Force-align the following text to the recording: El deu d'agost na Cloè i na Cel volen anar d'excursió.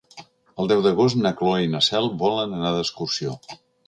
El 0.61 0.69
deu 0.69 0.79
d'agost 0.85 1.19
na 1.19 1.31
Cloè 1.41 1.59
i 1.65 1.69
na 1.73 1.81
Cel 1.87 2.09
volen 2.21 2.57
anar 2.61 2.73
d'excursió. 2.77 3.35